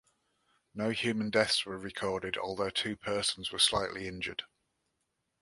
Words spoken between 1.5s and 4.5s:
were recorded, although two persons were slightly injured.